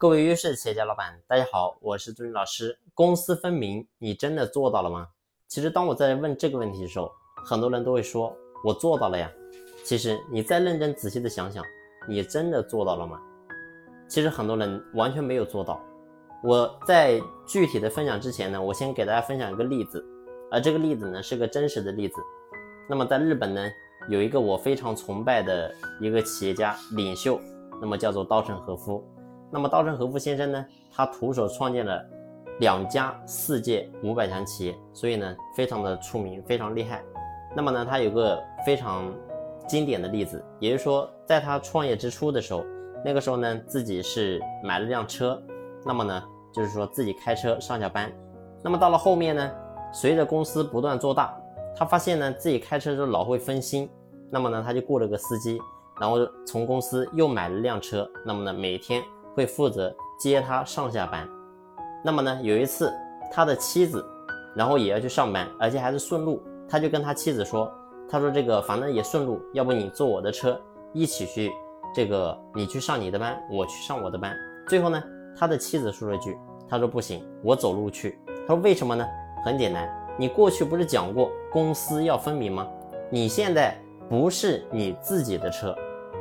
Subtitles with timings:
[0.00, 2.78] 各位优秀的企业家老板，大家好，我是朱军老师。
[2.94, 5.08] 公私分明，你真的做到了吗？
[5.48, 7.10] 其实当我在问这个问题的时候，
[7.44, 8.32] 很多人都会说，
[8.64, 9.28] 我做到了呀。
[9.82, 11.64] 其实你再认真仔细的想想，
[12.08, 13.20] 你真的做到了吗？
[14.06, 15.82] 其实很多人完全没有做到。
[16.44, 20.00] 我在具体的分享之前呢，我先给大家分享一个例子，
[20.48, 22.22] 而这个例子呢是个真实的例子。
[22.88, 23.68] 那么在日本呢，
[24.08, 27.40] 有一个我非常崇拜的一个企业家领袖，
[27.80, 29.04] 那么叫做稻盛和夫。
[29.50, 32.04] 那么稻盛和夫先生呢，他徒手创建了
[32.60, 37.02] 两家世界五百强企业，所以呢，非常的出名，非常厉害。
[37.56, 39.10] 那么呢，他有个非常
[39.66, 42.62] 经典的例子，也就是说，在他创业之初的时候，
[43.04, 45.40] 那个时候呢，自己是买了辆车，
[45.84, 48.12] 那么呢，就是说自己开车上下班。
[48.62, 49.50] 那么到了后面呢，
[49.92, 51.34] 随着公司不断做大，
[51.74, 53.88] 他发现呢，自己开车的时候老会分心，
[54.30, 55.58] 那么呢，他就雇了个司机，
[56.00, 59.02] 然后从公司又买了辆车，那么呢，每天。
[59.38, 61.24] 会负责接他上下班，
[62.02, 62.92] 那么呢，有一次
[63.30, 64.04] 他的妻子，
[64.56, 67.72] 然后也要去上班，而且还是顺路，他就跟他妻子说，
[68.10, 70.60] 他说这个反正也顺路，要不你坐我的车
[70.92, 71.52] 一起去，
[71.94, 74.34] 这个你去上你的班，我去上我的班。
[74.66, 75.00] 最后呢，
[75.38, 76.36] 他的妻子说了一句，
[76.68, 78.18] 他说不行，我走路去。
[78.44, 79.06] 他说为什么呢？
[79.44, 82.66] 很简单，你过去不是讲过公私要分明吗？
[83.08, 85.76] 你现在不是你自己的车，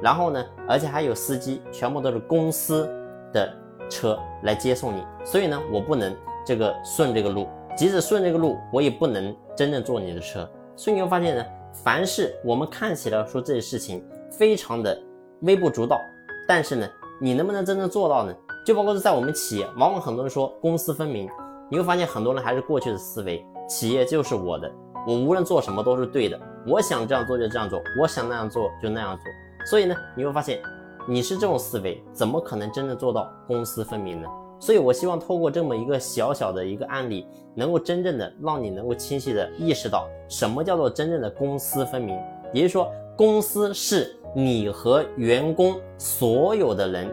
[0.00, 2.88] 然后呢，而且还有司机，全部都是公司。
[3.32, 3.52] 的
[3.88, 10.48] 车来接送你，所以呢，我不能这个顺这个路，即使顺这个路，我也不能真正坐你的车。
[10.76, 11.44] 所以你会发现呢，
[11.84, 14.98] 凡是我们看起来说这些事情非常的
[15.42, 16.00] 微不足道，
[16.46, 16.88] 但是呢，
[17.20, 18.34] 你能不能真正做到呢？
[18.66, 21.28] 就包括是在我们企业，往往很多人说公私分明，
[21.70, 24.70] 你会发现很多人还是过去的思维，企业就是我的，
[25.06, 29.24] 我无论做什么都是对的，我想这样做就这样做，我想那样做就那样做。
[29.66, 30.60] 所以呢，你会发现。
[31.06, 34.28] 你是这种思维，怎么可能真正做到公私分明呢？
[34.60, 42.18] 所以，我希望透过这么一个小小的一个案例，能够真正的让你能够清晰的意识到什么叫做真正的公私分明。
[42.52, 42.86] 也就是说，
[43.16, 47.10] 公司是你和员工所有的人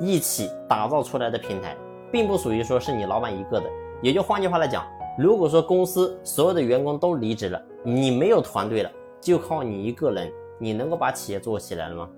[0.00, 1.76] 一起打造出来的平台，
[2.10, 3.66] 并不属于说是你老板一个的。
[4.00, 4.86] 也就换句话来讲，
[5.18, 12.08] 如果说公司所有的员工都离职了，你没有团队了，就靠你一个人，你能够把企业做起来了吗？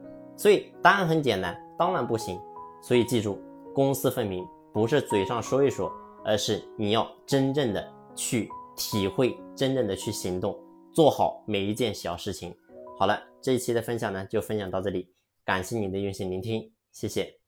[0.40, 2.40] 所以答案很简单，当然不行。
[2.80, 3.38] 所以记住，
[3.74, 4.42] 公私分明
[4.72, 5.92] 不是嘴上说一说，
[6.24, 10.58] 而是你要真正的去体会，真正的去行动，
[10.94, 12.56] 做好每一件小事情。
[12.98, 15.12] 好了，这一期的分享呢就分享到这里，
[15.44, 17.39] 感谢你的用心聆听，谢谢。